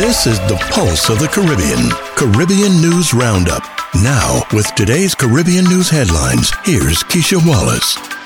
[0.00, 1.90] This is the pulse of the Caribbean.
[2.16, 3.62] Caribbean News Roundup.
[4.02, 8.19] Now, with today's Caribbean news headlines, here's Keisha Wallace.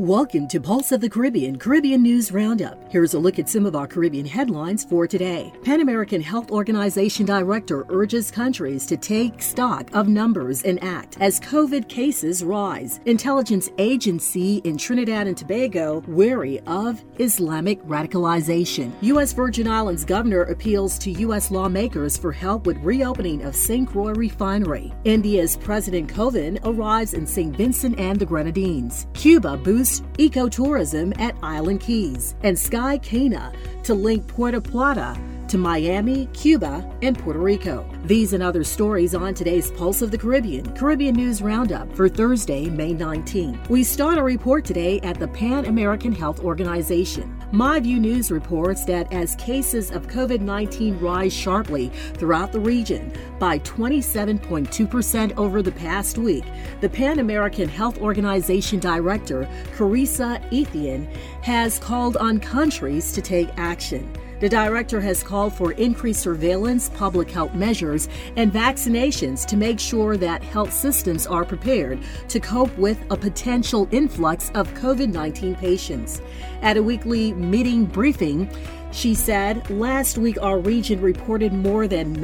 [0.00, 2.90] Welcome to Pulse of the Caribbean Caribbean News Roundup.
[2.90, 5.52] Here's a look at some of our Caribbean headlines for today.
[5.62, 11.38] Pan American Health Organization Director urges countries to take stock of numbers and act as
[11.40, 13.00] COVID cases rise.
[13.04, 18.94] Intelligence agency in Trinidad and Tobago wary of Islamic radicalization.
[19.02, 19.34] U.S.
[19.34, 21.50] Virgin Islands governor appeals to U.S.
[21.50, 23.86] lawmakers for help with reopening of St.
[23.86, 24.94] Croix refinery.
[25.04, 27.54] India's President Kovind arrives in St.
[27.54, 29.06] Vincent and the Grenadines.
[29.12, 35.18] Cuba boosts boost ecotourism at Island Keys, and Sky Cana to link Puerto Plata
[35.48, 37.84] to Miami, Cuba, and Puerto Rico.
[38.04, 42.66] These and other stories on today's Pulse of the Caribbean, Caribbean News Roundup for Thursday,
[42.70, 43.58] May 19.
[43.68, 47.39] We start a report today at the Pan American Health Organization.
[47.52, 53.58] MyView News reports that as cases of COVID 19 rise sharply throughout the region by
[53.60, 56.44] 27.2% over the past week,
[56.80, 61.06] the Pan American Health Organization Director, Carissa Etienne,
[61.42, 64.08] has called on countries to take action.
[64.40, 70.16] The director has called for increased surveillance, public health measures, and vaccinations to make sure
[70.16, 76.22] that health systems are prepared to cope with a potential influx of COVID 19 patients.
[76.62, 78.48] At a weekly meeting briefing,
[78.92, 82.18] she said, Last week our region reported more than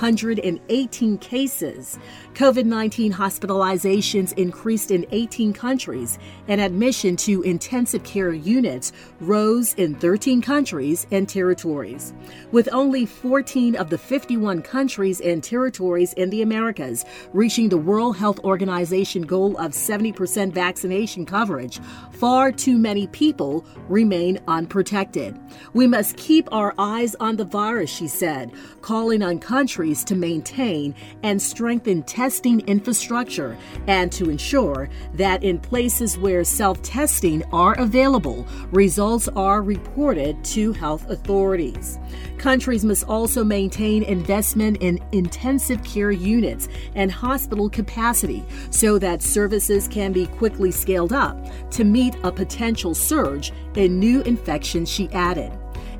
[0.00, 1.98] 918 cases
[2.38, 9.96] COVID 19 hospitalizations increased in 18 countries, and admission to intensive care units rose in
[9.96, 12.12] 13 countries and territories.
[12.52, 18.16] With only 14 of the 51 countries and territories in the Americas reaching the World
[18.16, 21.80] Health Organization goal of 70% vaccination coverage,
[22.12, 25.36] far too many people remain unprotected.
[25.72, 30.94] We must keep our eyes on the virus, she said, calling on countries to maintain
[31.22, 33.56] and strengthen testing testing infrastructure
[33.86, 40.72] and to ensure that in places where self testing are available, results are reported to
[40.72, 41.98] health authorities.
[42.36, 49.88] Countries must also maintain investment in intensive care units and hospital capacity so that services
[49.88, 51.36] can be quickly scaled up
[51.70, 55.50] to meet a potential surge in new infections, she added.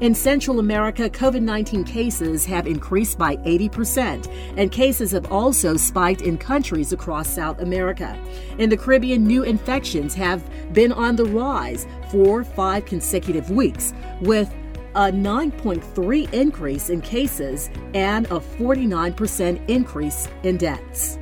[0.01, 6.23] In Central America, COVID 19 cases have increased by 80%, and cases have also spiked
[6.23, 8.17] in countries across South America.
[8.59, 14.49] In the Caribbean, new infections have been on the rise for five consecutive weeks, with
[14.95, 21.19] a 9.3 increase in cases and a 49% increase in deaths.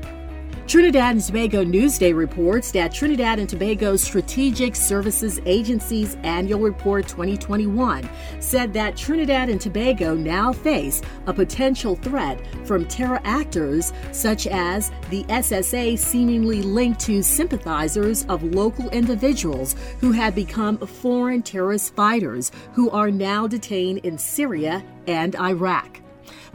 [0.66, 8.09] Trinidad and Tobago Newsday reports that Trinidad and Tobago's Strategic Services Agency's annual report 2021
[8.41, 14.91] said that Trinidad and Tobago now face a potential threat from terror actors such as
[15.09, 22.50] the SSA seemingly linked to sympathizers of local individuals who have become foreign terrorist fighters
[22.72, 26.00] who are now detained in Syria and Iraq.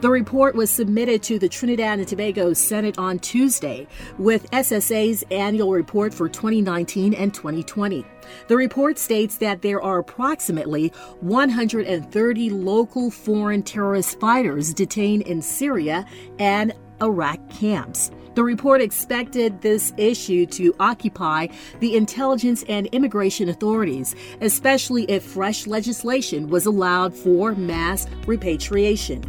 [0.00, 3.86] The report was submitted to the Trinidad and Tobago Senate on Tuesday
[4.18, 8.04] with SSA's annual report for 2019 and 2020.
[8.48, 10.88] The report states that there are approximately
[11.20, 16.06] 130 local foreign terrorist fighters detained in Syria
[16.38, 18.10] and Iraq camps.
[18.34, 21.48] The report expected this issue to occupy
[21.80, 29.22] the intelligence and immigration authorities, especially if fresh legislation was allowed for mass repatriation.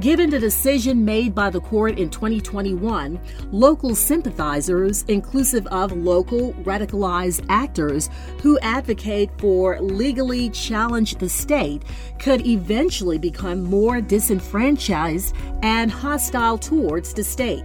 [0.00, 3.20] Given the decision made by the court in 2021,
[3.50, 8.08] local sympathizers, inclusive of local radicalized actors
[8.40, 11.82] who advocate for legally challenge the state,
[12.20, 17.64] could eventually become more disenfranchised and hostile towards the state.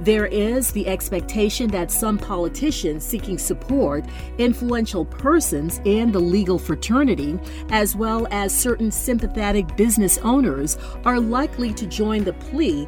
[0.00, 4.04] There is the expectation that some politicians seeking support,
[4.38, 7.38] influential persons in the legal fraternity,
[7.70, 12.86] as well as certain sympathetic business owners, are likely to join the plea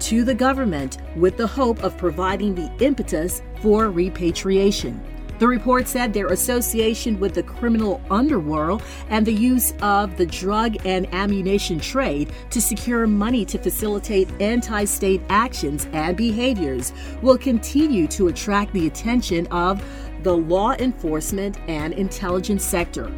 [0.00, 5.00] to the government with the hope of providing the impetus for repatriation.
[5.38, 10.84] The report said their association with the criminal underworld and the use of the drug
[10.84, 16.92] and ammunition trade to secure money to facilitate anti state actions and behaviors
[17.22, 19.84] will continue to attract the attention of
[20.24, 23.12] the law enforcement and intelligence sector.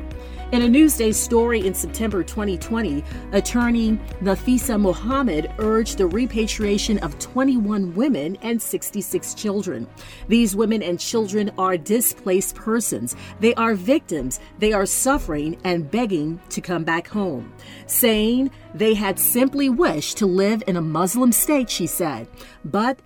[0.52, 7.94] In a Newsday story in September 2020, attorney Nafeesa Mohammed urged the repatriation of 21
[7.94, 9.86] women and 66 children.
[10.26, 13.14] These women and children are displaced persons.
[13.38, 14.40] They are victims.
[14.58, 17.52] They are suffering and begging to come back home.
[17.86, 22.26] Saying they had simply wished to live in a Muslim state, she said.
[22.64, 22.98] But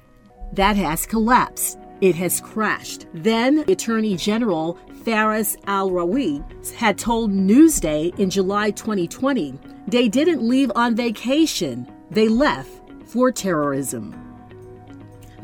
[0.55, 1.79] that has collapsed.
[2.01, 3.07] It has crashed.
[3.13, 6.43] Then, Attorney General Faris Al Rawi
[6.73, 12.71] had told Newsday in July 2020 they didn't leave on vacation, they left
[13.05, 14.24] for terrorism.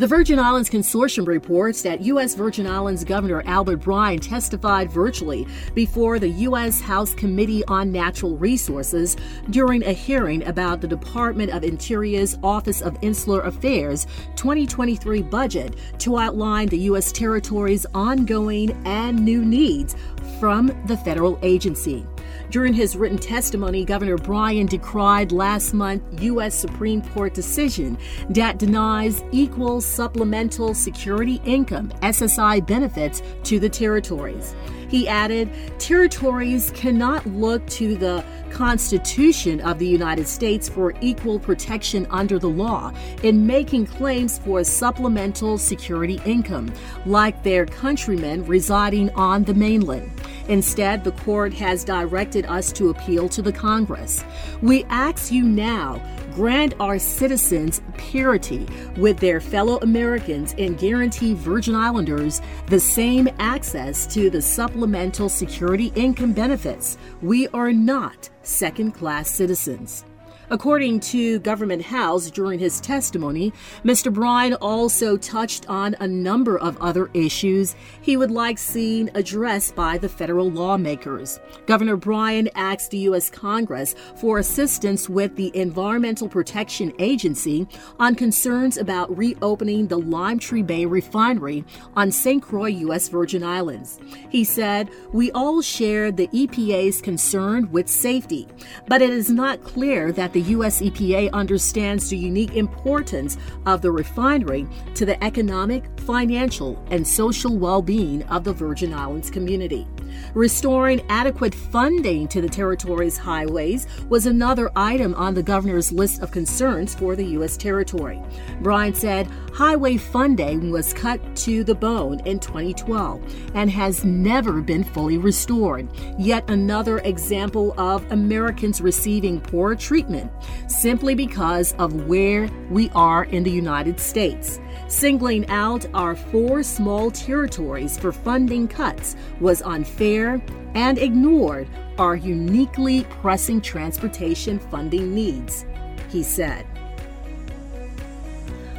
[0.00, 2.34] The Virgin Islands Consortium reports that U.S.
[2.34, 6.80] Virgin Islands Governor Albert Bryan testified virtually before the U.S.
[6.80, 9.18] House Committee on Natural Resources
[9.50, 14.06] during a hearing about the Department of Interior's Office of Insular Affairs
[14.36, 17.12] 2023 budget to outline the U.S.
[17.12, 19.96] territory's ongoing and new needs
[20.38, 22.06] from the federal agency.
[22.50, 26.54] During his written testimony, Governor Bryan decried last month U.S.
[26.54, 27.98] Supreme Court decision
[28.28, 34.54] that denies equal supplemental security income SSI benefits to the territories.
[34.90, 35.48] He added,
[35.78, 42.48] territories cannot look to the Constitution of the United States for equal protection under the
[42.48, 42.92] law
[43.22, 46.72] in making claims for supplemental security income,
[47.06, 50.10] like their countrymen residing on the mainland.
[50.48, 54.24] Instead, the court has directed us to appeal to the Congress.
[54.60, 56.02] We ask you now
[56.40, 58.66] grant our citizens parity
[58.96, 65.92] with their fellow Americans and guarantee Virgin Islanders the same access to the supplemental security
[65.96, 66.96] income benefits.
[67.20, 70.06] We are not second class citizens.
[70.52, 73.52] According to Government House during his testimony,
[73.84, 74.12] Mr.
[74.12, 79.96] Bryan also touched on a number of other issues he would like seen addressed by
[79.96, 81.38] the federal lawmakers.
[81.66, 83.30] Governor Bryan asked the U.S.
[83.30, 87.68] Congress for assistance with the Environmental Protection Agency
[88.00, 91.64] on concerns about reopening the Lime Tree Bay refinery
[91.94, 92.42] on St.
[92.42, 93.08] Croix, U.S.
[93.08, 94.00] Virgin Islands.
[94.30, 98.48] He said, We all share the EPA's concern with safety,
[98.88, 100.80] but it is not clear that the the U.S.
[100.80, 107.82] EPA understands the unique importance of the refinery to the economic, financial, and social well
[107.82, 109.86] being of the Virgin Islands community.
[110.34, 116.30] Restoring adequate funding to the territory's highways was another item on the governor's list of
[116.30, 117.56] concerns for the U.S.
[117.56, 118.20] territory.
[118.60, 123.22] Bryan said highway funding was cut to the bone in 2012
[123.54, 125.88] and has never been fully restored.
[126.18, 130.30] Yet another example of Americans receiving poor treatment
[130.68, 134.60] simply because of where we are in the United States.
[134.88, 141.68] Singling out our four small territories for funding cuts was unfair and ignored
[141.98, 145.66] our uniquely pressing transportation funding needs,
[146.08, 146.66] he said.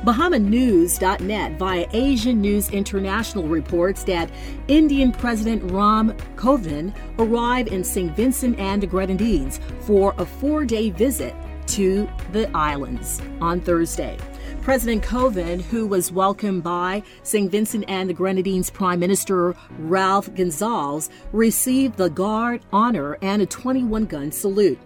[0.03, 4.31] BahamaNews.net via Asian News International reports that
[4.67, 8.15] Indian President Ram Kovind arrived in St.
[8.15, 11.35] Vincent and the Grenadines for a four day visit
[11.67, 14.17] to the islands on Thursday.
[14.61, 17.49] President Kovind, who was welcomed by St.
[17.49, 24.05] Vincent and the Grenadines Prime Minister Ralph Gonsalves, received the Guard honor and a 21
[24.05, 24.79] gun salute.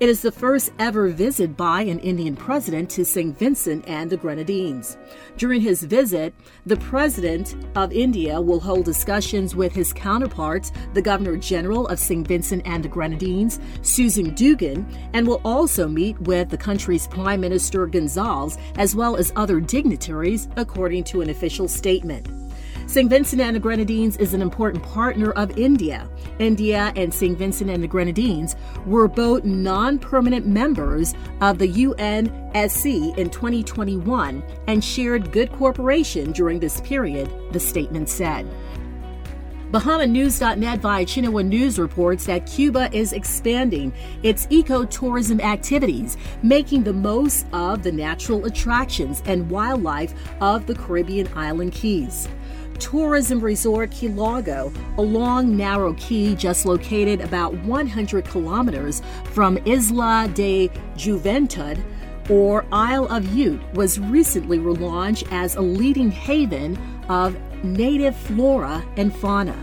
[0.00, 3.36] It is the first ever visit by an Indian president to St.
[3.36, 4.96] Vincent and the Grenadines.
[5.36, 6.32] During his visit,
[6.64, 12.28] the President of India will hold discussions with his counterparts, the Governor General of St.
[12.28, 17.84] Vincent and the Grenadines, Susan Dugan, and will also meet with the country's Prime Minister
[17.88, 22.28] Gonsalves, as well as other dignitaries, according to an official statement.
[22.88, 23.10] St.
[23.10, 26.08] Vincent and the Grenadines is an important partner of India.
[26.38, 27.36] India and St.
[27.36, 34.82] Vincent and the Grenadines were both non permanent members of the UNSC in 2021 and
[34.82, 38.48] shared good cooperation during this period, the statement said.
[39.70, 43.92] BahamaNews.net via Xinhua News reports that Cuba is expanding
[44.22, 51.28] its ecotourism activities, making the most of the natural attractions and wildlife of the Caribbean
[51.36, 52.28] island keys
[52.78, 60.30] tourism resort Key Largo, a long, narrow key just located about 100 kilometers from Isla
[60.34, 61.80] de Juventud
[62.28, 69.14] or Isle of Youth, was recently relaunched as a leading haven of native flora and
[69.14, 69.56] fauna.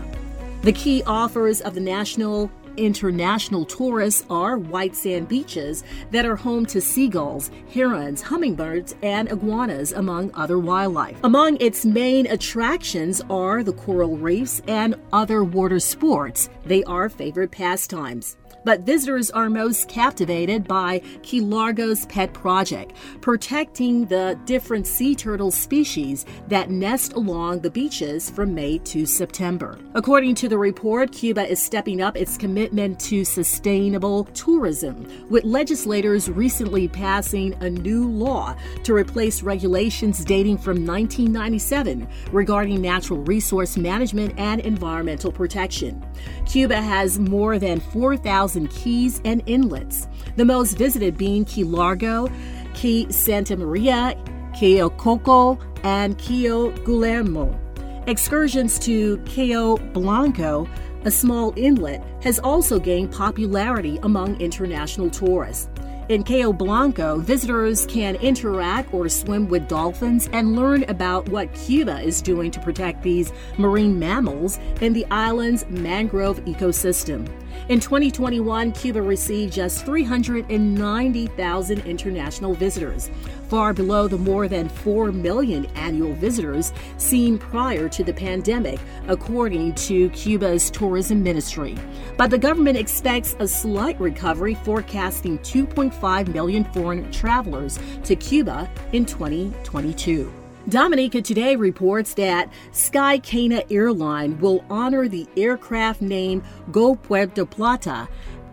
[0.62, 6.66] The key offers of the National international tourists are white sand beaches that are home
[6.66, 11.18] to seagulls, herons, hummingbirds, and iguanas, among other wildlife.
[11.24, 17.50] Among its main attractions are the coral reefs and other water sports, they are favorite
[17.50, 25.14] pastimes but visitors are most captivated by Key Largo's pet project, protecting the different sea
[25.14, 29.78] turtle species that nest along the beaches from May to September.
[29.94, 36.28] According to the report, Cuba is stepping up its commitment to sustainable tourism, with legislators
[36.28, 44.34] recently passing a new law to replace regulations dating from 1997 regarding natural resource management
[44.38, 46.04] and environmental protection.
[46.46, 52.28] Cuba has more than 4,000 keys and inlets, the most visited being Key Largo,
[52.72, 54.16] Key Santa Maria,
[54.58, 57.60] Cayo Coco, and Cayo Guillermo.
[58.06, 60.66] Excursions to Cayo Blanco,
[61.04, 65.68] a small inlet, has also gained popularity among international tourists.
[66.08, 72.00] In Cayo Blanco, visitors can interact or swim with dolphins and learn about what Cuba
[72.00, 77.28] is doing to protect these marine mammals in the island's mangrove ecosystem.
[77.68, 83.10] In 2021, Cuba received just 390,000 international visitors,
[83.48, 89.74] far below the more than 4 million annual visitors seen prior to the pandemic, according
[89.74, 91.76] to Cuba's tourism ministry.
[92.16, 99.04] But the government expects a slight recovery, forecasting 2.5 million foreign travelers to Cuba in
[99.04, 100.45] 2022.
[100.68, 106.42] Dominica Today reports that Sky Cana Airline will honor the aircraft name
[106.72, 108.08] Go Puerto Plata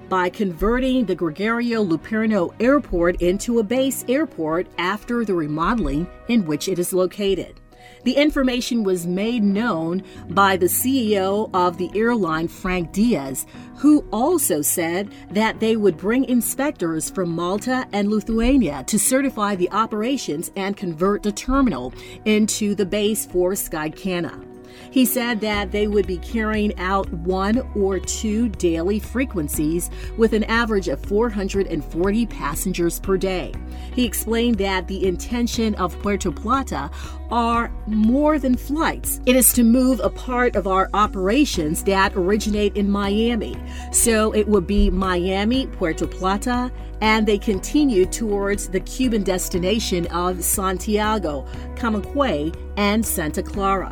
[0.09, 6.67] by converting the Gregorio Luperón Airport into a base airport after the remodeling in which
[6.67, 7.59] it is located.
[8.03, 13.45] The information was made known by the CEO of the airline, Frank Diaz,
[13.77, 19.71] who also said that they would bring inspectors from Malta and Lithuania to certify the
[19.71, 21.93] operations and convert the terminal
[22.25, 24.52] into the base for Skycana.
[24.93, 30.43] He said that they would be carrying out one or two daily frequencies with an
[30.43, 33.53] average of 440 passengers per day.
[33.95, 36.91] He explained that the intention of Puerto Plata
[37.31, 39.19] are more than flights.
[39.25, 43.57] It is to move a part of our operations that originate in Miami.
[43.91, 46.71] So it would be Miami, Puerto Plata,
[47.01, 51.47] and they continue towards the Cuban destination of Santiago,
[51.77, 53.91] Camagüey, and Santa Clara.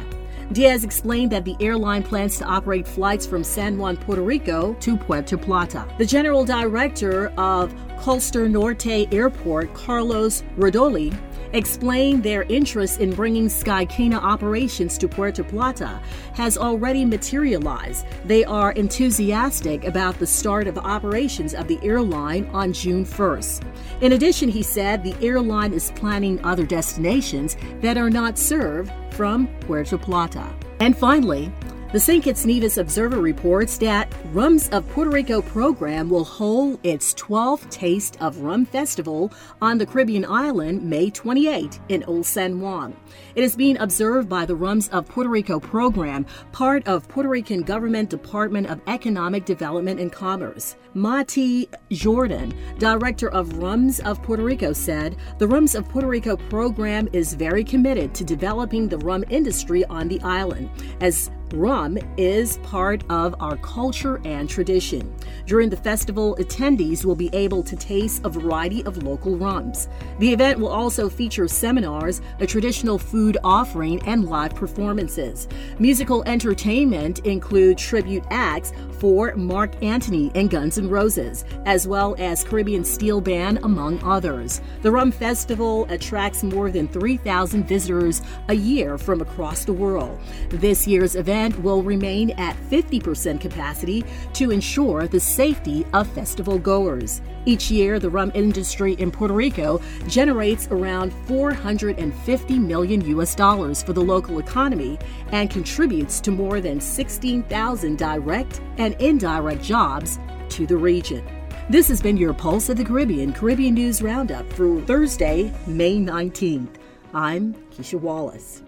[0.54, 4.98] Diaz explained that the airline plans to operate flights from San Juan, Puerto Rico to
[4.98, 5.88] Puerto Plata.
[5.98, 11.18] The general director of Costa Norte Airport, Carlos Rodoli,
[11.54, 16.02] explained their interest in bringing Skycana operations to Puerto Plata
[16.34, 18.06] has already materialized.
[18.26, 23.64] They are enthusiastic about the start of operations of the airline on June 1st.
[24.02, 29.48] In addition, he said the airline is planning other destinations that are not served from
[29.62, 30.48] Puerto Plata.
[30.80, 31.52] And finally,
[31.92, 32.24] the St.
[32.24, 38.16] Kitts Nevis Observer reports that Rums of Puerto Rico program will hold its 12th Taste
[38.22, 39.30] of Rum Festival
[39.62, 42.96] on the Caribbean island May 28 in Old San Juan.
[43.36, 47.62] It is being observed by the Rums of Puerto Rico program, part of Puerto Rican
[47.62, 50.78] Government Department of Economic Development and Commerce.
[50.94, 57.10] Mati Jordan, director of Rums of Puerto Rico, said the Rums of Puerto Rico program
[57.12, 60.70] is very committed to developing the rum industry on the island,
[61.02, 65.14] as Rum is part of our culture and tradition.
[65.46, 69.90] During the festival, attendees will be able to taste a variety of local rums.
[70.20, 75.50] The event will also feature seminars, a traditional food offering, and live performances.
[75.78, 82.44] Musical entertainment include tribute acts for Marc Anthony and Guns N' Roses, as well as
[82.44, 84.62] Caribbean Steel Band, among others.
[84.84, 90.20] The Rum Festival attracts more than 3,000 visitors a year from across the world.
[90.50, 97.22] This year's event will remain at 50% capacity to ensure the safety of festival goers.
[97.46, 103.94] Each year, the rum industry in Puerto Rico generates around 450 million US dollars for
[103.94, 105.00] the local economy
[105.32, 110.20] and contributes to more than 16,000 direct and indirect jobs
[110.50, 111.26] to the region.
[111.70, 116.76] This has been your Pulse of the Caribbean Caribbean News Roundup for Thursday, May 19th.
[117.14, 118.62] I'm Keisha Wallace.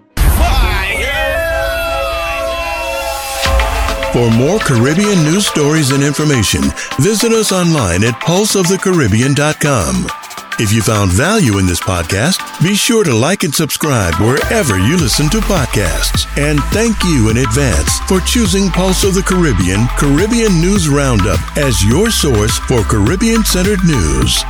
[4.14, 6.62] For more Caribbean news stories and information,
[7.00, 10.23] visit us online at pulseofthecaribbean.com.
[10.64, 14.96] If you found value in this podcast, be sure to like and subscribe wherever you
[14.96, 16.26] listen to podcasts.
[16.38, 21.84] And thank you in advance for choosing Pulse of the Caribbean Caribbean News Roundup as
[21.84, 24.42] your source for Caribbean centered news.